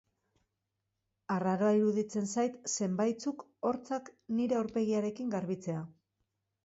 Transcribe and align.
Arraroa 1.33 1.73
iruditzen 1.81 2.25
zait 2.35 2.57
zenbaitzuk 2.77 3.45
hortzak 3.73 4.11
nire 4.41 4.59
aurpegiarekin 4.63 5.31
garbitzea. 5.37 5.89